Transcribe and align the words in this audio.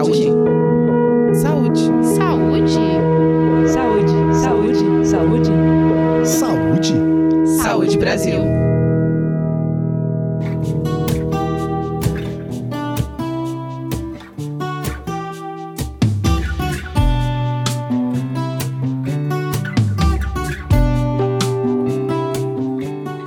Saúde. 0.00 0.32
Saúde. 1.34 1.80
Saúde. 2.16 2.72
Saúde. 3.68 4.14
Saúde. 4.32 5.04
Saúde. 5.04 5.50
Saúde. 6.24 6.94
Saúde 7.62 7.98
Brasil. 7.98 8.40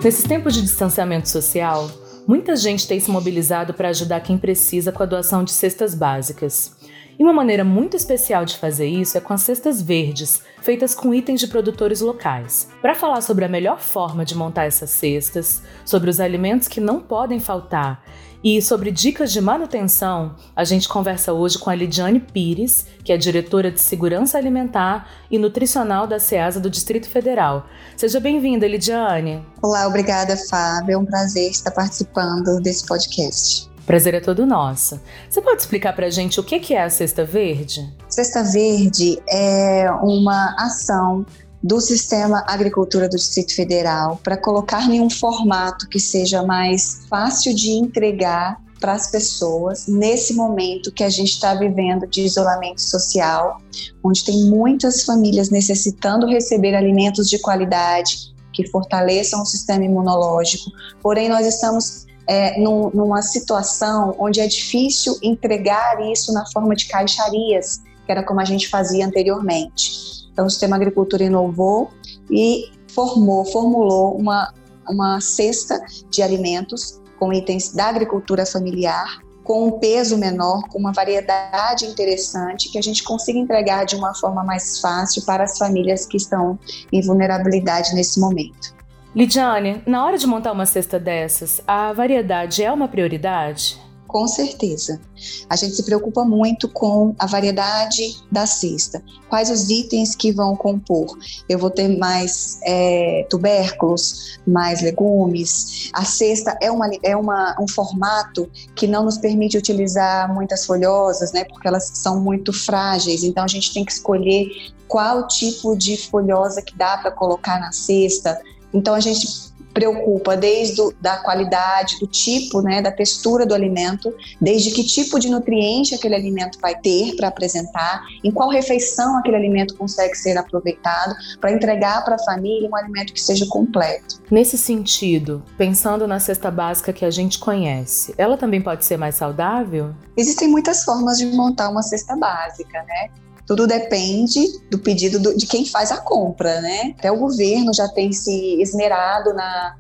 Nesses 0.04 0.24
tempos 0.24 0.56
de 0.56 0.64
distanciamento 0.64 1.30
social, 1.30 1.88
muita 2.28 2.56
gente 2.56 2.88
tem 2.88 3.00
se 3.00 3.12
mobilizado 3.12 3.74
para 3.74 3.90
ajudar 3.90 4.22
quem 4.22 4.38
precisa 4.38 4.92
com 4.92 5.04
a 5.04 5.06
doação 5.06 5.44
de 5.44 5.52
cestas 5.52 5.94
básicas. 5.96 6.76
E 7.18 7.24
uma 7.24 7.34
maneira 7.34 7.64
muito 7.64 7.96
especial 7.96 8.44
de 8.44 8.58
fazer 8.58 8.88
isso 8.88 9.18
é 9.18 9.22
com 9.22 9.34
as 9.34 9.42
cestas 9.42 9.82
verdes, 9.82 10.42
feitas 10.62 10.96
com 10.96 11.14
itens 11.14 11.40
de 11.40 11.48
produtores 11.48 12.02
locais. 12.02 12.70
Para 12.82 12.96
falar 12.96 13.22
sobre 13.22 13.46
a 13.46 13.50
melhor 13.50 13.80
forma 13.80 14.26
de 14.26 14.36
montar 14.36 14.66
essas 14.66 14.90
cestas, 14.90 15.62
sobre 15.86 16.10
os 16.10 16.20
alimentos 16.20 16.68
que 16.68 16.82
não 16.82 17.00
podem 17.00 17.40
faltar 17.40 18.04
e 18.44 18.62
sobre 18.62 18.92
dicas 18.92 19.32
de 19.32 19.40
manutenção, 19.40 20.36
a 20.54 20.66
gente 20.66 20.90
conversa 20.90 21.32
hoje 21.32 21.58
com 21.58 21.70
a 21.70 21.76
Lidiane 21.76 22.20
Pires, 22.20 22.86
que 23.02 23.14
é 23.14 23.18
diretora 23.18 23.72
de 23.72 23.80
Segurança 23.80 24.38
Alimentar 24.38 25.08
e 25.32 25.40
Nutricional 25.40 26.06
da 26.06 26.20
SEASA 26.20 26.60
do 26.60 26.70
Distrito 26.70 27.10
Federal. 27.10 27.66
Seja 27.96 28.20
bem-vinda, 28.20 28.68
Lidiane. 28.68 29.46
Olá, 29.62 29.88
obrigada, 29.88 30.36
Fábio. 30.50 30.96
É 30.96 30.98
um 30.98 31.06
prazer 31.06 31.52
estar 31.52 31.72
participando 31.72 32.60
desse 32.60 32.86
podcast. 32.86 33.72
Prazer 33.86 34.14
é 34.14 34.20
todo 34.20 34.46
nosso. 34.46 35.00
Você 35.30 35.42
pode 35.42 35.62
explicar 35.62 35.94
para 35.94 36.08
a 36.08 36.10
gente 36.10 36.38
o 36.40 36.44
que 36.44 36.74
é 36.74 36.84
a 36.84 36.90
Cesta 36.90 37.24
Verde? 37.24 37.94
Cesta 38.10 38.44
Verde 38.44 39.22
é 39.30 39.90
uma 40.02 40.54
ação 40.58 41.26
do 41.64 41.80
Sistema 41.80 42.44
Agricultura 42.46 43.08
do 43.08 43.16
Distrito 43.16 43.56
Federal 43.56 44.20
para 44.22 44.36
colocar 44.36 44.86
em 44.92 45.00
um 45.00 45.10
formato 45.10 45.88
que 45.88 46.00
seja 46.00 46.44
mais 46.44 47.06
fácil 47.10 47.56
de 47.56 47.72
entregar 47.72 48.62
para 48.82 48.92
as 48.92 49.10
pessoas 49.10 49.88
nesse 49.88 50.34
momento 50.34 50.92
que 50.92 51.06
a 51.06 51.10
gente 51.10 51.30
está 51.30 51.56
vivendo 51.56 52.06
de 52.06 52.22
isolamento 52.22 52.82
social, 52.82 53.62
onde 54.04 54.26
tem 54.26 54.44
muitas 54.44 55.06
famílias 55.06 55.50
necessitando 55.50 56.28
receber 56.28 56.76
alimentos 56.76 57.30
de 57.30 57.40
qualidade 57.40 58.34
que 58.52 58.68
fortaleçam 58.68 59.42
o 59.42 59.46
sistema 59.46 59.86
imunológico. 59.86 60.70
Porém, 61.02 61.30
nós 61.30 61.48
estamos 61.48 62.06
é, 62.28 62.60
num, 62.60 62.90
numa 62.90 63.22
situação 63.22 64.14
onde 64.20 64.42
é 64.42 64.48
difícil 64.48 65.18
entregar 65.24 66.02
isso 66.12 66.34
na 66.34 66.46
forma 66.52 66.76
de 66.76 66.88
caixarias, 66.90 67.82
que 68.06 68.12
era 68.12 68.22
como 68.22 68.42
a 68.42 68.46
gente 68.46 68.68
fazia 68.68 69.06
anteriormente. 69.06 70.13
Então, 70.34 70.48
o 70.48 70.50
Sistema 70.50 70.76
Agricultura 70.76 71.24
inovou 71.24 71.92
e 72.30 72.72
formou, 72.92 73.46
formulou 73.46 74.18
uma, 74.18 74.52
uma 74.90 75.22
cesta 75.22 75.80
de 76.10 76.22
alimentos 76.22 77.02
com 77.20 77.32
itens 77.32 77.72
da 77.72 77.86
agricultura 77.86 78.46
familiar, 78.46 79.20
com 79.44 79.68
um 79.68 79.80
peso 79.80 80.18
menor, 80.18 80.68
com 80.70 80.80
uma 80.80 80.92
variedade 80.92 81.86
interessante, 81.86 82.72
que 82.72 82.78
a 82.78 82.82
gente 82.82 83.04
consiga 83.04 83.38
entregar 83.38 83.86
de 83.86 83.96
uma 83.96 84.14
forma 84.16 84.44
mais 84.44 84.80
fácil 84.80 85.24
para 85.26 85.44
as 85.44 85.58
famílias 85.58 86.06
que 86.06 86.18
estão 86.18 86.58
em 86.92 87.02
vulnerabilidade 87.02 87.94
nesse 87.94 88.20
momento. 88.20 88.74
Lidiane, 89.16 89.84
na 89.86 90.04
hora 90.06 90.18
de 90.18 90.26
montar 90.26 90.52
uma 90.52 90.66
cesta 90.66 91.00
dessas, 91.00 91.62
a 91.68 91.94
variedade 91.94 92.64
é 92.64 92.72
uma 92.72 92.88
prioridade? 92.88 93.80
Com 94.14 94.28
certeza. 94.28 95.02
A 95.50 95.56
gente 95.56 95.76
se 95.76 95.82
preocupa 95.82 96.24
muito 96.24 96.70
com 96.70 97.16
a 97.18 97.26
variedade 97.26 98.16
da 98.32 98.46
cesta. 98.46 99.04
Quais 99.28 99.50
os 99.50 99.72
itens 99.72 100.16
que 100.16 100.32
vão 100.32 100.56
compor? 100.56 101.18
Eu 101.50 101.58
vou 101.58 101.72
ter 101.72 101.98
mais 101.98 102.60
é, 102.64 103.26
tubérculos, 103.28 104.40
mais 104.46 104.84
legumes. 104.84 105.90
A 105.94 106.06
cesta 106.06 106.56
é, 106.62 106.70
uma, 106.70 106.92
é 107.02 107.18
uma, 107.18 107.60
um 107.60 107.68
formato 107.68 108.48
que 108.76 108.86
não 108.86 109.04
nos 109.04 109.18
permite 109.18 109.58
utilizar 109.58 110.32
muitas 110.32 110.64
folhosas, 110.64 111.32
né? 111.34 111.44
Porque 111.46 111.68
elas 111.68 111.90
são 111.96 112.20
muito 112.20 112.54
frágeis. 112.54 113.24
Então 113.24 113.44
a 113.44 113.48
gente 113.48 113.74
tem 113.74 113.84
que 113.84 113.94
escolher 113.94 114.46
qual 114.88 115.28
tipo 115.28 115.76
de 115.76 115.98
folhosa 115.98 116.62
que 116.62 116.78
dá 116.78 117.00
para 117.00 117.10
colocar 117.10 117.60
na 117.60 117.72
cesta. 117.72 118.40
Então 118.72 118.94
a 118.94 119.00
gente 119.00 119.53
preocupa 119.74 120.38
desde 120.38 120.76
do, 120.76 120.94
da 121.02 121.18
qualidade, 121.18 122.00
do 122.00 122.08
tipo, 122.08 122.62
né, 122.62 122.82
da 122.82 122.92
textura 122.92 123.46
do 123.46 123.54
alimento, 123.54 124.14
desde 124.40 124.72
que 124.72 124.84
tipo 124.84 125.20
de 125.20 125.30
nutriente 125.30 125.96
aquele 125.96 126.16
alimento 126.16 126.60
vai 126.62 126.76
ter 126.76 127.16
para 127.16 127.28
apresentar, 127.28 128.04
em 128.24 128.32
qual 128.32 128.50
refeição 128.50 129.18
aquele 129.18 129.36
alimento 129.36 129.76
consegue 129.76 130.16
ser 130.16 130.38
aproveitado, 130.38 131.16
para 131.40 131.52
entregar 131.52 132.04
para 132.06 132.16
a 132.16 132.20
família 132.20 132.70
um 132.70 132.76
alimento 132.76 133.14
que 133.14 133.22
seja 133.22 133.46
completo. 133.48 134.22
Nesse 134.30 134.58
sentido, 134.58 135.44
pensando 135.58 136.08
na 136.08 136.20
cesta 136.20 136.50
básica 136.50 136.94
que 136.94 137.06
a 137.06 137.12
gente 137.12 137.40
conhece, 137.40 138.14
ela 138.18 138.38
também 138.38 138.62
pode 138.62 138.86
ser 138.86 138.98
mais 138.98 139.16
saudável? 139.16 139.94
Existem 140.16 140.48
muitas 140.48 140.84
formas 140.84 141.18
de 141.18 141.26
montar 141.26 141.70
uma 141.70 141.82
cesta 141.82 142.16
básica, 142.16 142.84
né? 142.84 143.10
Tudo 143.46 143.68
depende 143.68 144.40
do 144.72 144.80
pedido 144.80 145.20
do, 145.20 145.38
de 145.38 145.46
quem 145.46 145.66
faz 145.66 145.92
a 145.92 145.98
compra, 145.98 146.62
né? 146.62 146.94
Até 146.98 147.12
o 147.12 147.18
governo 147.18 147.74
já 147.74 147.88
tem 147.90 148.12
se 148.14 148.62
esmerado 148.62 149.34
na, 149.34 149.76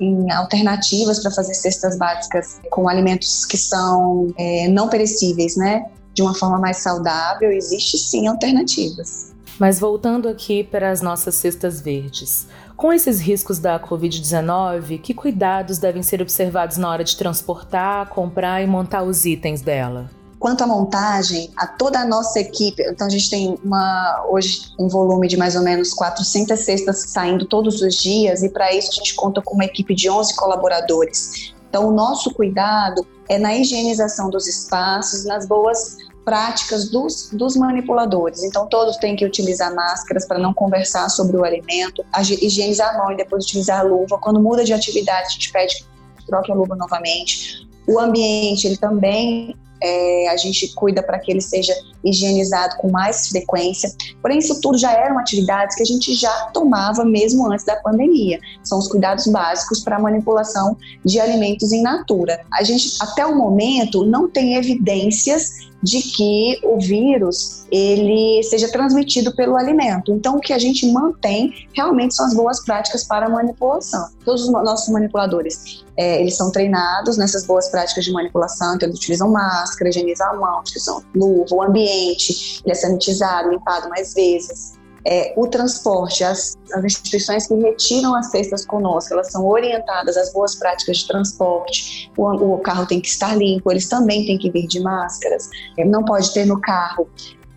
em 0.00 0.30
alternativas 0.32 1.20
para 1.20 1.30
fazer 1.30 1.54
cestas 1.54 1.96
básicas 1.96 2.60
com 2.70 2.88
alimentos 2.88 3.44
que 3.44 3.56
são 3.56 4.32
é, 4.36 4.68
não 4.68 4.88
perecíveis, 4.88 5.56
né? 5.56 5.86
De 6.14 6.22
uma 6.22 6.34
forma 6.34 6.58
mais 6.58 6.78
saudável, 6.78 7.50
existe 7.50 7.98
sim 7.98 8.26
alternativas. 8.26 9.34
Mas 9.58 9.78
voltando 9.78 10.28
aqui 10.28 10.64
para 10.64 10.90
as 10.90 11.00
nossas 11.00 11.34
cestas 11.34 11.80
verdes, 11.80 12.46
com 12.76 12.92
esses 12.92 13.20
riscos 13.20 13.58
da 13.58 13.80
Covid-19, 13.80 15.00
que 15.00 15.14
cuidados 15.14 15.78
devem 15.78 16.02
ser 16.02 16.20
observados 16.20 16.76
na 16.76 16.90
hora 16.90 17.04
de 17.04 17.16
transportar, 17.16 18.08
comprar 18.10 18.62
e 18.62 18.66
montar 18.66 19.02
os 19.02 19.24
itens 19.24 19.62
dela? 19.62 20.10
Quanto 20.46 20.62
à 20.62 20.66
montagem, 20.68 21.50
a 21.56 21.66
toda 21.66 21.98
a 21.98 22.06
nossa 22.06 22.38
equipe, 22.38 22.80
então 22.80 23.08
a 23.08 23.10
gente 23.10 23.28
tem 23.28 23.58
uma, 23.64 24.24
hoje 24.28 24.72
um 24.78 24.86
volume 24.86 25.26
de 25.26 25.36
mais 25.36 25.56
ou 25.56 25.62
menos 25.62 25.92
400 25.92 26.56
cestas 26.60 27.00
saindo 27.08 27.46
todos 27.46 27.82
os 27.82 27.96
dias 27.96 28.44
e 28.44 28.48
para 28.48 28.72
isso 28.72 28.90
a 28.92 28.94
gente 28.94 29.16
conta 29.16 29.42
com 29.42 29.54
uma 29.54 29.64
equipe 29.64 29.92
de 29.92 30.08
11 30.08 30.36
colaboradores. 30.36 31.52
Então 31.68 31.88
o 31.88 31.90
nosso 31.90 32.32
cuidado 32.32 33.04
é 33.28 33.38
na 33.38 33.56
higienização 33.56 34.30
dos 34.30 34.46
espaços, 34.46 35.24
nas 35.24 35.48
boas 35.48 35.96
práticas 36.24 36.90
dos, 36.90 37.30
dos 37.32 37.56
manipuladores. 37.56 38.44
Então, 38.44 38.68
todos 38.68 38.96
têm 38.98 39.16
que 39.16 39.26
utilizar 39.26 39.74
máscaras 39.74 40.28
para 40.28 40.38
não 40.38 40.54
conversar 40.54 41.08
sobre 41.08 41.36
o 41.36 41.44
alimento, 41.44 42.04
higienizar 42.40 42.94
a 42.94 42.98
mão 42.98 43.10
e 43.10 43.16
depois 43.16 43.44
utilizar 43.44 43.80
a 43.80 43.82
luva. 43.82 44.16
Quando 44.18 44.40
muda 44.40 44.62
de 44.62 44.72
atividade, 44.72 45.26
a 45.26 45.30
gente 45.30 45.50
pede 45.50 45.84
que 46.18 46.26
troque 46.26 46.52
a 46.52 46.54
luva 46.54 46.76
novamente. 46.76 47.68
O 47.88 47.98
ambiente, 47.98 48.68
ele 48.68 48.76
também 48.76 49.56
é, 49.82 50.28
a 50.28 50.36
gente 50.36 50.72
cuida 50.74 51.02
para 51.02 51.18
que 51.18 51.30
ele 51.30 51.40
seja 51.40 51.74
higienizado 52.04 52.76
com 52.76 52.90
mais 52.90 53.28
frequência. 53.28 53.92
Porém, 54.22 54.38
isso 54.38 54.60
tudo 54.60 54.78
já 54.78 54.92
eram 54.92 55.18
atividades 55.18 55.76
que 55.76 55.82
a 55.82 55.86
gente 55.86 56.14
já 56.14 56.32
tomava 56.52 57.04
mesmo 57.04 57.50
antes 57.50 57.64
da 57.64 57.76
pandemia. 57.76 58.38
São 58.62 58.78
os 58.78 58.88
cuidados 58.88 59.26
básicos 59.26 59.80
para 59.80 59.96
a 59.96 60.00
manipulação 60.00 60.76
de 61.04 61.20
alimentos 61.20 61.72
em 61.72 61.82
natura. 61.82 62.40
A 62.52 62.62
gente, 62.62 62.96
até 63.00 63.26
o 63.26 63.36
momento, 63.36 64.04
não 64.04 64.28
tem 64.28 64.54
evidências 64.54 65.66
de 65.82 66.02
que 66.02 66.60
o 66.62 66.78
vírus 66.80 67.66
ele 67.70 68.42
seja 68.42 68.70
transmitido 68.70 69.34
pelo 69.34 69.56
alimento. 69.56 70.12
Então, 70.12 70.36
o 70.36 70.40
que 70.40 70.52
a 70.52 70.58
gente 70.58 70.90
mantém 70.90 71.66
realmente 71.74 72.14
são 72.14 72.26
as 72.26 72.34
boas 72.34 72.64
práticas 72.64 73.04
para 73.04 73.26
a 73.26 73.28
manipulação. 73.28 74.08
Todos 74.24 74.44
os 74.44 74.50
nossos 74.50 74.88
manipuladores, 74.88 75.84
é, 75.96 76.20
eles 76.20 76.36
são 76.36 76.50
treinados 76.50 77.16
nessas 77.16 77.46
boas 77.46 77.68
práticas 77.68 78.04
de 78.04 78.12
manipulação, 78.12 78.74
então 78.74 78.88
eles 78.88 78.98
utilizam 78.98 79.30
máscara, 79.30 79.90
higienizam 79.90 80.30
a 80.30 80.36
mão, 80.36 80.60
utilizam 80.60 81.02
luva, 81.14 81.54
o 81.54 81.62
ambiente, 81.62 82.62
ele 82.64 82.72
é 82.72 82.74
sanitizado, 82.74 83.50
limpado 83.50 83.88
mais 83.88 84.14
vezes 84.14 84.76
é, 85.06 85.32
o 85.36 85.46
transporte, 85.46 86.24
as, 86.24 86.56
as, 86.72 86.84
instituições 86.84 87.46
que 87.46 87.54
retiram 87.54 88.14
as 88.14 88.30
cestas 88.30 88.66
conosco, 88.66 89.14
elas 89.14 89.30
são 89.30 89.46
orientadas 89.46 90.16
às 90.16 90.32
boas 90.32 90.56
práticas 90.56 90.98
de 90.98 91.06
transporte, 91.06 92.10
o, 92.16 92.54
o 92.54 92.58
carro 92.58 92.84
tem 92.86 93.00
que 93.00 93.08
estar 93.08 93.36
limpo, 93.36 93.70
eles 93.70 93.88
também 93.88 94.26
têm 94.26 94.36
que 94.36 94.50
vir 94.50 94.66
de 94.66 94.80
máscaras, 94.80 95.48
é, 95.78 95.84
não 95.84 96.04
pode 96.04 96.34
ter 96.34 96.44
no 96.44 96.60
carro 96.60 97.08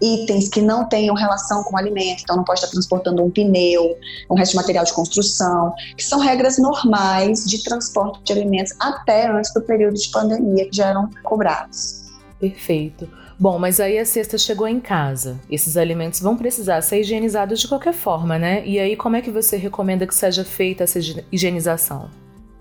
itens 0.01 0.47
que 0.47 0.61
não 0.61 0.87
tenham 0.87 1.13
relação 1.15 1.63
com 1.63 1.75
o 1.75 1.77
alimento, 1.77 2.21
então 2.23 2.37
não 2.37 2.43
pode 2.43 2.59
estar 2.59 2.71
transportando 2.71 3.23
um 3.23 3.29
pneu, 3.29 3.97
um 4.29 4.35
resto 4.35 4.51
de 4.51 4.57
material 4.57 4.85
de 4.85 4.93
construção, 4.93 5.73
que 5.97 6.03
são 6.03 6.19
regras 6.19 6.57
normais 6.57 7.43
de 7.45 7.61
transporte 7.63 8.23
de 8.23 8.33
alimentos 8.33 8.73
até 8.79 9.27
antes 9.27 9.53
do 9.53 9.61
período 9.61 9.95
de 9.95 10.09
pandemia 10.09 10.69
que 10.69 10.75
já 10.77 10.87
eram 10.87 11.09
cobrados. 11.23 12.03
Perfeito. 12.39 13.09
Bom, 13.39 13.57
mas 13.57 13.79
aí 13.79 13.97
a 13.97 14.05
cesta 14.05 14.37
chegou 14.37 14.67
em 14.67 14.81
casa. 14.81 15.39
Esses 15.49 15.77
alimentos 15.77 16.19
vão 16.19 16.35
precisar 16.35 16.81
ser 16.81 16.99
higienizados 16.99 17.61
de 17.61 17.69
qualquer 17.69 17.93
forma, 17.93 18.37
né? 18.37 18.65
E 18.65 18.77
aí 18.77 18.97
como 18.97 19.15
é 19.15 19.21
que 19.21 19.31
você 19.31 19.55
recomenda 19.55 20.05
que 20.05 20.13
seja 20.13 20.43
feita 20.43 20.83
essa 20.83 20.99
higienização? 21.31 22.09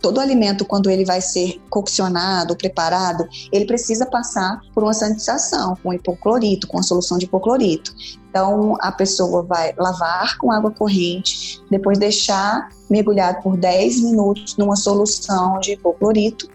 todo 0.01 0.21
alimento, 0.21 0.65
quando 0.65 0.91
ele 0.91 1.05
vai 1.05 1.21
ser 1.21 1.61
coccionado, 1.69 2.57
preparado, 2.57 3.29
ele 3.53 3.65
precisa 3.65 4.07
passar 4.07 4.61
por 4.73 4.83
uma 4.83 4.95
sanitização 4.95 5.77
com 5.83 5.93
hipoclorito, 5.93 6.67
com 6.67 6.79
a 6.79 6.83
solução 6.83 7.19
de 7.19 7.25
hipoclorito. 7.25 7.93
Então, 8.31 8.77
a 8.81 8.93
pessoa 8.93 9.43
vai 9.43 9.75
lavar 9.77 10.39
com 10.39 10.53
água 10.53 10.71
corrente, 10.71 11.61
depois 11.71 11.99
deixar 11.99 12.69
mergulhado 12.89 13.43
por 13.43 13.57
10 13.57 14.01
minutos 14.03 14.57
numa 14.57 14.77
solução 14.77 15.59
de 15.59 15.73
hipoclorito, 15.73 16.49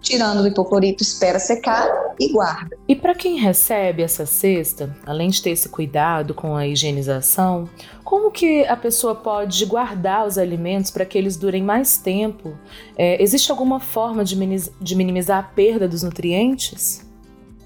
tirando 0.00 0.40
o 0.40 0.46
hipoclorito, 0.46 1.02
espera 1.02 1.38
secar 1.38 1.88
e 2.18 2.32
guarda. 2.32 2.76
E 2.88 2.94
para 2.94 3.14
quem 3.14 3.38
recebe 3.38 4.02
essa 4.02 4.26
cesta, 4.26 4.96
além 5.04 5.30
de 5.30 5.42
ter 5.42 5.50
esse 5.50 5.68
cuidado 5.68 6.34
com 6.34 6.56
a 6.56 6.66
higienização, 6.66 7.68
como 8.04 8.30
que 8.30 8.64
a 8.66 8.76
pessoa 8.76 9.14
pode 9.14 9.64
guardar 9.66 10.26
os 10.26 10.38
alimentos 10.38 10.90
para 10.90 11.04
que 11.04 11.18
eles 11.18 11.36
durem 11.36 11.62
mais 11.62 11.98
tempo? 11.98 12.56
É, 12.96 13.22
existe 13.22 13.50
alguma 13.50 13.80
forma 13.80 14.24
de 14.24 14.96
minimizar 14.96 15.38
a 15.38 15.42
perda 15.42 15.88
dos 15.88 16.02
nutrientes? 16.02 17.05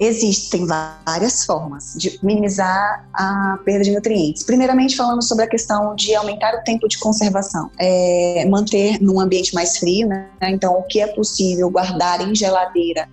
Existem 0.00 0.66
várias 0.66 1.44
formas 1.44 1.94
de 1.94 2.18
minimizar 2.22 3.06
a 3.12 3.58
perda 3.64 3.84
de 3.84 3.90
nutrientes. 3.90 4.42
Primeiramente, 4.42 4.96
falando 4.96 5.22
sobre 5.22 5.44
a 5.44 5.46
questão 5.46 5.94
de 5.94 6.14
aumentar 6.14 6.54
o 6.54 6.64
tempo 6.64 6.88
de 6.88 6.98
conservação, 6.98 7.70
é, 7.78 8.46
manter 8.48 8.98
num 8.98 9.20
ambiente 9.20 9.54
mais 9.54 9.76
frio, 9.76 10.08
né? 10.08 10.30
Então, 10.42 10.72
o 10.78 10.82
que 10.84 11.00
é 11.00 11.06
possível 11.06 11.68
guardar 11.68 12.26
em 12.26 12.34
geladeira 12.34 13.06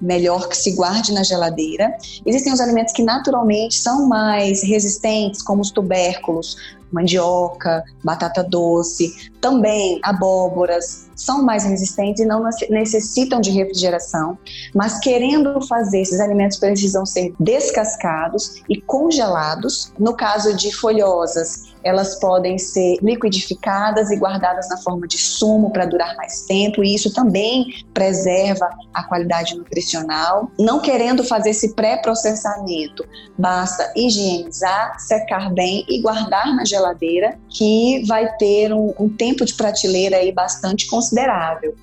melhor 0.00 0.48
que 0.48 0.56
se 0.56 0.72
guarde 0.72 1.12
na 1.12 1.22
geladeira. 1.22 1.96
Existem 2.24 2.52
os 2.52 2.60
alimentos 2.60 2.92
que 2.92 3.02
naturalmente 3.02 3.74
são 3.74 4.06
mais 4.06 4.62
resistentes, 4.62 5.42
como 5.42 5.62
os 5.62 5.70
tubérculos, 5.70 6.56
mandioca, 6.92 7.84
batata 8.02 8.42
doce, 8.42 9.30
também 9.40 9.98
abóboras, 10.02 11.08
são 11.14 11.42
mais 11.42 11.64
resistentes 11.64 12.22
e 12.22 12.26
não 12.26 12.42
necessitam 12.70 13.40
de 13.40 13.50
refrigeração, 13.50 14.38
mas 14.74 14.98
querendo 15.00 15.60
fazer 15.66 16.00
esses 16.00 16.20
alimentos 16.20 16.58
precisam 16.58 17.04
ser 17.04 17.34
descascados 17.38 18.62
e 18.68 18.80
congelados. 18.80 19.92
No 19.98 20.14
caso 20.14 20.54
de 20.54 20.72
folhosas, 20.72 21.64
elas 21.84 22.18
podem 22.18 22.58
ser 22.58 22.96
liquidificadas 23.02 24.10
e 24.10 24.16
guardadas 24.16 24.68
na 24.68 24.76
forma 24.78 25.06
de 25.06 25.18
sumo 25.18 25.70
para 25.70 25.86
durar 25.86 26.16
mais 26.16 26.42
tempo, 26.46 26.82
e 26.82 26.94
isso 26.94 27.12
também 27.12 27.66
preserva 27.94 28.68
a 28.92 29.02
qualidade 29.04 29.56
nutricional. 29.56 30.50
Não 30.58 30.80
querendo 30.80 31.24
fazer 31.24 31.50
esse 31.50 31.74
pré-processamento, 31.74 33.04
basta 33.36 33.92
higienizar, 33.96 34.98
secar 34.98 35.52
bem 35.52 35.84
e 35.88 36.00
guardar 36.00 36.54
na 36.54 36.64
geladeira, 36.64 37.38
que 37.48 38.04
vai 38.06 38.30
ter 38.36 38.72
um, 38.72 38.94
um 38.98 39.08
tempo 39.08 39.44
de 39.44 39.54
prateleira 39.54 40.16
aí 40.16 40.32
bastante 40.32 40.86
considerável. 40.88 41.74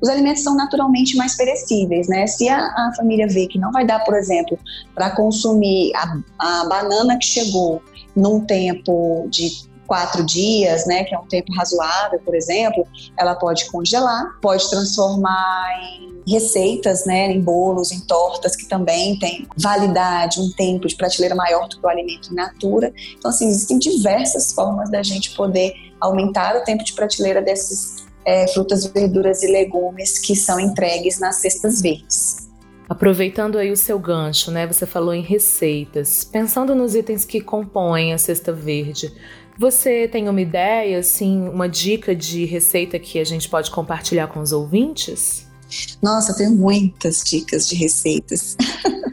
Os 0.00 0.08
alimentos 0.08 0.42
são 0.42 0.54
naturalmente 0.54 1.16
mais 1.16 1.36
perecíveis, 1.36 2.06
né? 2.06 2.26
Se 2.26 2.48
a, 2.48 2.58
a 2.58 2.92
família 2.96 3.26
vê 3.26 3.46
que 3.46 3.58
não 3.58 3.72
vai 3.72 3.86
dar, 3.86 4.00
por 4.04 4.14
exemplo, 4.14 4.58
para 4.94 5.10
consumir 5.10 5.92
a, 5.96 6.18
a 6.38 6.68
banana 6.68 7.18
que 7.18 7.24
chegou 7.24 7.82
num 8.16 8.40
tempo 8.40 9.28
de 9.30 9.66
quatro 9.86 10.24
dias, 10.24 10.84
né, 10.86 11.04
que 11.04 11.14
é 11.14 11.18
um 11.18 11.26
tempo 11.26 11.52
razoável, 11.52 12.18
por 12.24 12.34
exemplo, 12.34 12.86
ela 13.16 13.34
pode 13.36 13.66
congelar, 13.70 14.36
pode 14.42 14.68
transformar 14.68 15.68
em 15.80 16.16
receitas, 16.28 17.06
né, 17.06 17.30
em 17.30 17.40
bolos, 17.40 17.92
em 17.92 18.00
tortas 18.00 18.56
que 18.56 18.66
também 18.66 19.16
tem 19.18 19.46
validade, 19.56 20.40
um 20.40 20.50
tempo 20.56 20.88
de 20.88 20.96
prateleira 20.96 21.36
maior 21.36 21.68
do 21.68 21.78
que 21.78 21.86
o 21.86 21.88
alimento 21.88 22.32
in 22.32 22.34
natura. 22.34 22.92
Então, 23.16 23.30
assim, 23.30 23.48
existem 23.48 23.78
diversas 23.78 24.52
formas 24.52 24.90
da 24.90 25.02
gente 25.02 25.36
poder 25.36 25.72
aumentar 26.00 26.56
o 26.56 26.64
tempo 26.64 26.82
de 26.82 26.92
prateleira 26.92 27.40
desses 27.40 28.06
é, 28.24 28.48
frutas, 28.48 28.86
verduras 28.86 29.44
e 29.44 29.46
legumes 29.46 30.18
que 30.18 30.34
são 30.34 30.58
entregues 30.58 31.20
nas 31.20 31.36
cestas 31.36 31.80
verdes. 31.80 32.45
Aproveitando 32.88 33.58
aí 33.58 33.70
o 33.70 33.76
seu 33.76 33.98
gancho, 33.98 34.50
né? 34.50 34.66
Você 34.66 34.86
falou 34.86 35.12
em 35.12 35.22
receitas. 35.22 36.22
Pensando 36.24 36.74
nos 36.74 36.94
itens 36.94 37.24
que 37.24 37.40
compõem 37.40 38.12
a 38.12 38.18
cesta 38.18 38.52
verde, 38.52 39.12
você 39.58 40.06
tem 40.06 40.28
uma 40.28 40.40
ideia, 40.40 40.98
assim, 40.98 41.48
uma 41.48 41.68
dica 41.68 42.14
de 42.14 42.44
receita 42.44 42.98
que 42.98 43.18
a 43.18 43.24
gente 43.24 43.48
pode 43.48 43.70
compartilhar 43.70 44.28
com 44.28 44.40
os 44.40 44.52
ouvintes? 44.52 45.46
Nossa, 46.00 46.36
tem 46.36 46.48
muitas 46.48 47.22
dicas 47.24 47.66
de 47.66 47.74
receitas. 47.74 48.56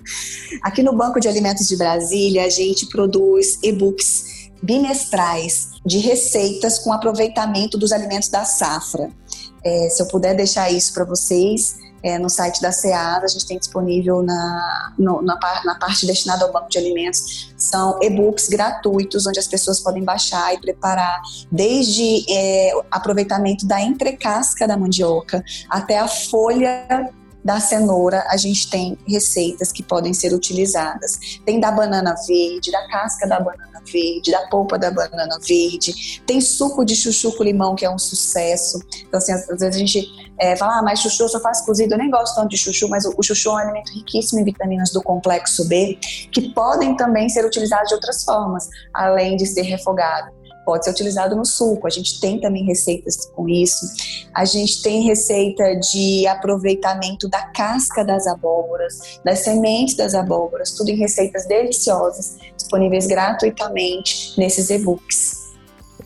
Aqui 0.61 0.83
no 0.83 0.95
Banco 0.95 1.19
de 1.19 1.27
Alimentos 1.27 1.67
de 1.67 1.75
Brasília, 1.75 2.45
a 2.45 2.49
gente 2.49 2.85
produz 2.87 3.57
e-books 3.63 4.51
bimestrais 4.61 5.71
de 5.85 5.97
receitas 5.97 6.79
com 6.79 6.93
aproveitamento 6.93 7.77
dos 7.77 7.91
alimentos 7.91 8.29
da 8.29 8.45
safra. 8.45 9.09
É, 9.63 9.89
se 9.89 10.01
eu 10.01 10.07
puder 10.07 10.35
deixar 10.35 10.71
isso 10.71 10.93
para 10.93 11.05
vocês, 11.05 11.77
é, 12.03 12.19
no 12.19 12.29
site 12.29 12.61
da 12.61 12.71
SEASA, 12.71 13.25
a 13.25 13.27
gente 13.27 13.47
tem 13.47 13.57
disponível 13.57 14.21
na, 14.21 14.93
no, 14.99 15.21
na, 15.21 15.39
na, 15.63 15.75
parte 15.75 16.05
destinada 16.05 16.43
ao 16.43 16.51
banco 16.51 16.69
de 16.69 16.77
alimentos, 16.77 17.53
são 17.57 17.97
e-books 18.01 18.49
gratuitos, 18.49 19.25
onde 19.25 19.39
as 19.39 19.47
pessoas 19.47 19.79
podem 19.79 20.03
baixar 20.03 20.53
e 20.53 20.59
preparar, 20.59 21.21
desde 21.51 22.25
é, 22.29 22.73
aproveitamento 22.91 23.65
da 23.65 23.81
entrecasca 23.81 24.67
da 24.67 24.75
mandioca 24.75 25.43
até 25.69 25.97
a 25.97 26.07
folha 26.07 27.09
da 27.43 27.59
cenoura, 27.59 28.25
a 28.29 28.37
gente 28.37 28.69
tem 28.69 28.97
receitas 29.07 29.71
que 29.71 29.83
podem 29.83 30.13
ser 30.13 30.33
utilizadas. 30.33 31.39
Tem 31.45 31.59
da 31.59 31.71
banana 31.71 32.15
verde, 32.27 32.71
da 32.71 32.87
casca 32.87 33.27
da 33.27 33.39
banana 33.39 33.81
verde, 33.91 34.31
da 34.31 34.47
polpa 34.47 34.77
da 34.77 34.89
banana 34.89 35.37
verde. 35.45 36.21
Tem 36.25 36.39
suco 36.39 36.85
de 36.85 36.95
chuchu 36.95 37.35
com 37.35 37.43
limão, 37.43 37.75
que 37.75 37.85
é 37.85 37.89
um 37.89 37.99
sucesso. 37.99 38.79
Então, 39.07 39.17
assim, 39.17 39.33
às, 39.33 39.45
vezes 39.47 39.75
a 39.75 39.79
gente 39.79 40.07
é, 40.39 40.55
fala, 40.55 40.79
ah, 40.79 40.81
mas 40.81 40.99
chuchu 40.99 41.23
eu 41.23 41.29
só 41.29 41.39
faço 41.39 41.65
cozido. 41.65 41.93
Eu 41.93 41.97
nem 41.97 42.09
gosto 42.09 42.35
tanto 42.35 42.49
de 42.49 42.57
chuchu, 42.57 42.87
mas 42.87 43.05
o, 43.05 43.13
o 43.17 43.23
chuchu 43.23 43.49
é 43.49 43.53
um 43.53 43.57
alimento 43.57 43.91
riquíssimo 43.93 44.39
em 44.39 44.45
vitaminas 44.45 44.91
do 44.91 45.01
complexo 45.01 45.67
B, 45.67 45.97
que 46.31 46.53
podem 46.53 46.95
também 46.95 47.27
ser 47.27 47.45
utilizados 47.45 47.89
de 47.89 47.95
outras 47.95 48.23
formas, 48.23 48.69
além 48.93 49.35
de 49.35 49.45
ser 49.45 49.63
refogado 49.63 50.31
pode 50.65 50.85
ser 50.85 50.91
utilizado 50.91 51.35
no 51.35 51.45
suco. 51.45 51.87
A 51.87 51.89
gente 51.89 52.19
tem 52.19 52.39
também 52.39 52.63
receitas 52.65 53.25
com 53.35 53.47
isso. 53.47 53.85
A 54.33 54.45
gente 54.45 54.81
tem 54.81 55.03
receita 55.03 55.75
de 55.75 56.25
aproveitamento 56.27 57.29
da 57.29 57.41
casca 57.47 58.03
das 58.03 58.27
abóboras, 58.27 59.19
das 59.23 59.39
sementes 59.39 59.95
das 59.95 60.15
abóboras, 60.15 60.71
tudo 60.71 60.89
em 60.89 60.95
receitas 60.95 61.45
deliciosas, 61.47 62.37
disponíveis 62.57 63.07
gratuitamente 63.07 64.39
nesses 64.39 64.69
e-books. 64.69 65.53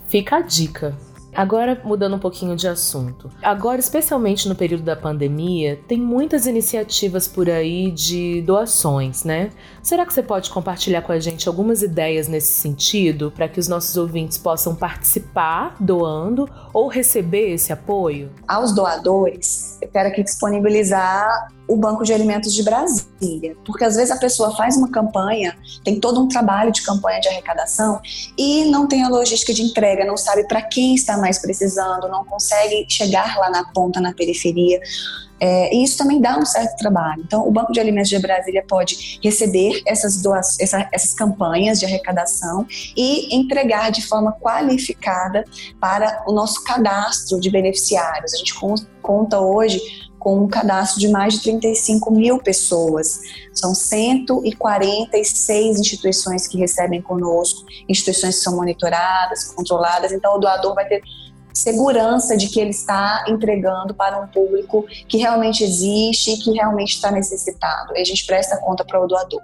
Fica 0.09 0.37
a 0.37 0.41
dica. 0.41 1.06
Agora, 1.37 1.79
mudando 1.83 2.15
um 2.15 2.19
pouquinho 2.19 2.55
de 2.55 2.67
assunto. 2.67 3.29
Agora, 3.43 3.79
especialmente 3.79 4.49
no 4.49 4.55
período 4.55 4.81
da 4.81 4.95
pandemia, 4.95 5.79
tem 5.87 5.99
muitas 5.99 6.47
iniciativas 6.47 7.27
por 7.27 7.47
aí 7.47 7.91
de 7.91 8.41
doações, 8.41 9.23
né? 9.23 9.51
Será 9.83 10.03
que 10.03 10.11
você 10.11 10.23
pode 10.23 10.49
compartilhar 10.49 11.03
com 11.03 11.11
a 11.11 11.19
gente 11.19 11.47
algumas 11.47 11.83
ideias 11.83 12.27
nesse 12.27 12.53
sentido, 12.53 13.31
para 13.31 13.47
que 13.47 13.59
os 13.59 13.67
nossos 13.67 13.95
ouvintes 13.97 14.35
possam 14.39 14.73
participar 14.73 15.75
doando 15.79 16.49
ou 16.73 16.87
receber 16.87 17.53
esse 17.53 17.71
apoio? 17.71 18.31
Aos 18.47 18.73
doadores, 18.73 19.77
eu 19.79 19.89
quero 19.89 20.09
aqui 20.09 20.23
disponibilizar 20.23 21.49
o 21.67 21.75
Banco 21.75 22.03
de 22.03 22.13
Alimentos 22.13 22.53
de 22.53 22.63
Brasília, 22.63 23.55
porque 23.65 23.83
às 23.83 23.95
vezes 23.95 24.11
a 24.11 24.17
pessoa 24.17 24.55
faz 24.55 24.77
uma 24.77 24.89
campanha, 24.89 25.57
tem 25.83 25.99
todo 25.99 26.21
um 26.21 26.27
trabalho 26.27 26.71
de 26.71 26.81
campanha 26.81 27.19
de 27.19 27.27
arrecadação 27.27 27.99
e 28.37 28.65
não 28.65 28.87
tem 28.87 29.03
a 29.03 29.09
logística 29.09 29.53
de 29.53 29.61
entrega, 29.61 30.05
não 30.05 30.17
sabe 30.17 30.47
para 30.47 30.61
quem 30.61 30.95
está 30.95 31.17
mais 31.17 31.39
precisando, 31.39 32.07
não 32.07 32.23
consegue 32.23 32.85
chegar 32.89 33.37
lá 33.37 33.49
na 33.49 33.65
ponta, 33.71 33.99
na 33.99 34.13
periferia. 34.13 34.79
É, 35.39 35.75
e 35.75 35.83
isso 35.83 35.97
também 35.97 36.19
dá 36.19 36.37
um 36.37 36.45
certo 36.45 36.75
trabalho. 36.77 37.21
Então, 37.25 37.47
o 37.47 37.51
Banco 37.51 37.71
de 37.71 37.79
Alimentos 37.79 38.09
de 38.09 38.17
Brasília 38.19 38.63
pode 38.67 39.19
receber 39.23 39.81
essas, 39.85 40.21
duas, 40.21 40.59
essa, 40.59 40.89
essas 40.91 41.13
campanhas 41.13 41.79
de 41.79 41.85
arrecadação 41.85 42.65
e 42.95 43.35
entregar 43.35 43.91
de 43.91 44.05
forma 44.05 44.31
qualificada 44.31 45.43
para 45.79 46.23
o 46.27 46.31
nosso 46.31 46.63
cadastro 46.63 47.39
de 47.39 47.51
beneficiários. 47.51 48.33
A 48.33 48.37
gente 48.37 48.53
conta 49.01 49.39
hoje 49.39 50.06
com 50.27 50.43
um 50.43 50.47
cadastro 50.49 50.99
de 50.99 51.07
mais 51.07 51.35
de 51.35 51.43
35 51.43 52.11
mil 52.11 52.37
pessoas. 52.37 53.21
São 53.53 53.73
146 53.73 55.79
instituições 55.79 56.45
que 56.45 56.57
recebem 56.57 57.01
conosco, 57.01 57.65
instituições 57.87 58.35
que 58.35 58.41
são 58.41 58.57
monitoradas, 58.57 59.45
controladas, 59.53 60.11
então 60.11 60.35
o 60.35 60.37
doador 60.37 60.75
vai 60.75 60.85
ter 60.85 61.01
segurança 61.53 62.35
de 62.35 62.49
que 62.49 62.59
ele 62.59 62.71
está 62.71 63.23
entregando 63.29 63.93
para 63.93 64.19
um 64.19 64.27
público 64.27 64.85
que 65.07 65.17
realmente 65.17 65.63
existe 65.63 66.31
e 66.31 66.37
que 66.39 66.51
realmente 66.51 66.95
está 66.95 67.09
necessitado. 67.09 67.95
E 67.95 68.01
a 68.01 68.03
gente 68.03 68.25
presta 68.25 68.57
conta 68.57 68.83
para 68.83 69.01
o 69.01 69.07
doador. 69.07 69.39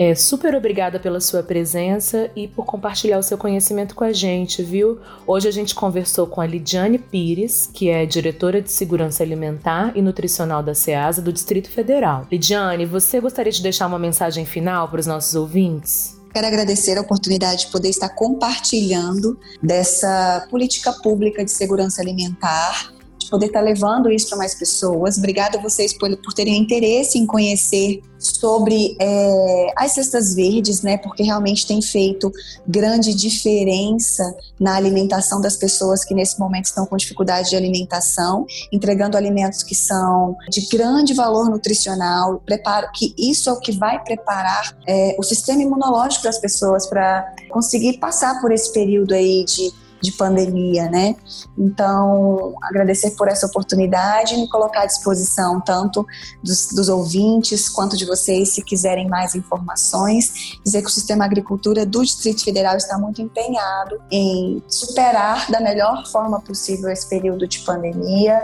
É, 0.00 0.14
super 0.14 0.54
obrigada 0.54 0.98
pela 0.98 1.20
sua 1.20 1.42
presença 1.42 2.30
e 2.34 2.48
por 2.48 2.64
compartilhar 2.64 3.18
o 3.18 3.22
seu 3.22 3.36
conhecimento 3.36 3.94
com 3.94 4.02
a 4.02 4.14
gente, 4.14 4.62
viu? 4.62 4.98
Hoje 5.26 5.46
a 5.46 5.50
gente 5.50 5.74
conversou 5.74 6.26
com 6.26 6.40
a 6.40 6.46
Lidiane 6.46 6.96
Pires, 6.98 7.68
que 7.70 7.90
é 7.90 8.06
diretora 8.06 8.62
de 8.62 8.72
Segurança 8.72 9.22
Alimentar 9.22 9.92
e 9.94 10.00
Nutricional 10.00 10.62
da 10.62 10.74
SEASA 10.74 11.20
do 11.20 11.30
Distrito 11.30 11.68
Federal. 11.70 12.26
Lidiane, 12.32 12.86
você 12.86 13.20
gostaria 13.20 13.52
de 13.52 13.62
deixar 13.62 13.86
uma 13.88 13.98
mensagem 13.98 14.46
final 14.46 14.88
para 14.88 15.00
os 15.00 15.06
nossos 15.06 15.34
ouvintes? 15.34 16.18
Quero 16.32 16.46
agradecer 16.46 16.96
a 16.96 17.02
oportunidade 17.02 17.66
de 17.66 17.70
poder 17.70 17.90
estar 17.90 18.08
compartilhando 18.08 19.38
dessa 19.62 20.46
política 20.48 20.94
pública 20.94 21.44
de 21.44 21.50
segurança 21.50 22.00
alimentar 22.00 22.90
poder 23.30 23.46
estar 23.46 23.60
tá 23.60 23.64
levando 23.64 24.10
isso 24.10 24.28
para 24.28 24.38
mais 24.38 24.54
pessoas. 24.54 25.16
Obrigada 25.16 25.58
a 25.58 25.62
vocês 25.62 25.96
por, 25.96 26.14
por 26.18 26.34
terem 26.34 26.58
interesse 26.58 27.18
em 27.18 27.24
conhecer 27.24 28.02
sobre 28.18 28.96
é, 29.00 29.72
as 29.76 29.92
cestas 29.92 30.34
verdes, 30.34 30.82
né? 30.82 30.98
Porque 30.98 31.22
realmente 31.22 31.66
tem 31.66 31.80
feito 31.80 32.30
grande 32.66 33.14
diferença 33.14 34.22
na 34.58 34.76
alimentação 34.76 35.40
das 35.40 35.56
pessoas 35.56 36.04
que 36.04 36.14
nesse 36.14 36.38
momento 36.38 36.66
estão 36.66 36.84
com 36.84 36.96
dificuldade 36.96 37.50
de 37.50 37.56
alimentação, 37.56 38.44
entregando 38.70 39.16
alimentos 39.16 39.62
que 39.62 39.74
são 39.74 40.36
de 40.50 40.66
grande 40.66 41.14
valor 41.14 41.48
nutricional. 41.48 42.42
Preparo 42.44 42.90
que 42.94 43.14
isso 43.16 43.48
é 43.48 43.52
o 43.52 43.60
que 43.60 43.72
vai 43.72 44.02
preparar 44.04 44.76
é, 44.86 45.16
o 45.18 45.22
sistema 45.22 45.62
imunológico 45.62 46.24
das 46.24 46.38
pessoas 46.38 46.86
para 46.86 47.34
conseguir 47.48 47.98
passar 47.98 48.40
por 48.40 48.52
esse 48.52 48.70
período 48.72 49.14
aí 49.14 49.44
de 49.44 49.72
de 50.00 50.12
pandemia, 50.12 50.88
né? 50.88 51.14
Então, 51.58 52.54
agradecer 52.62 53.12
por 53.12 53.28
essa 53.28 53.46
oportunidade 53.46 54.34
e 54.34 54.38
me 54.38 54.48
colocar 54.48 54.82
à 54.82 54.86
disposição 54.86 55.60
tanto 55.60 56.06
dos, 56.42 56.68
dos, 56.68 56.88
ouvintes 56.88 57.68
quanto 57.68 57.96
de 57.96 58.06
vocês, 58.06 58.50
se 58.50 58.62
quiserem 58.62 59.08
mais 59.08 59.34
informações. 59.34 60.58
Dizer 60.64 60.80
que 60.80 60.88
o 60.88 60.90
Sistema 60.90 61.24
Agricultura 61.24 61.84
do 61.84 62.02
Distrito 62.02 62.42
Federal 62.42 62.76
está 62.76 62.98
muito 62.98 63.20
empenhado 63.20 64.00
em 64.10 64.62
superar 64.68 65.50
da 65.50 65.60
melhor 65.60 66.06
forma 66.06 66.40
possível 66.40 66.90
esse 66.90 67.08
período 67.08 67.46
de 67.46 67.60
pandemia, 67.60 68.40